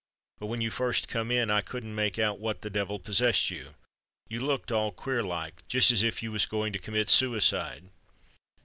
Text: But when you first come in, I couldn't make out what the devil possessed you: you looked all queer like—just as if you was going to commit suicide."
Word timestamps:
But 0.39 0.47
when 0.47 0.61
you 0.61 0.71
first 0.71 1.07
come 1.07 1.29
in, 1.29 1.51
I 1.51 1.61
couldn't 1.61 1.93
make 1.93 2.17
out 2.17 2.39
what 2.39 2.63
the 2.63 2.71
devil 2.71 2.97
possessed 2.97 3.51
you: 3.51 3.75
you 4.27 4.41
looked 4.41 4.71
all 4.71 4.91
queer 4.91 5.21
like—just 5.21 5.91
as 5.91 6.01
if 6.01 6.23
you 6.23 6.31
was 6.31 6.47
going 6.47 6.73
to 6.73 6.79
commit 6.79 7.07
suicide." 7.07 7.87